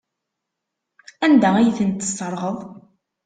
Anda 1.25 1.49
ay 1.57 1.69
ten-tesserɣeḍ? 1.77 2.57